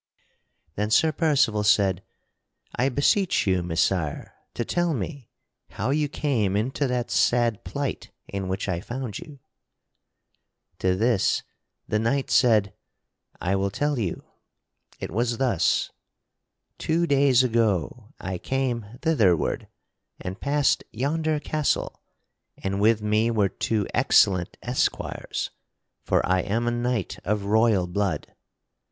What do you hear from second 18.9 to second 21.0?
thitherward and past